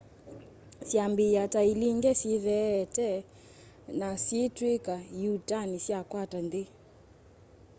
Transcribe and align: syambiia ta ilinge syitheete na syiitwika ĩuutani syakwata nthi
syambiia 0.89 1.43
ta 1.53 1.61
ilinge 1.71 2.11
syitheete 2.19 3.09
na 3.99 4.09
syiitwika 4.23 4.95
ĩuutani 5.21 5.77
syakwata 5.85 6.37
nthi 6.45 6.63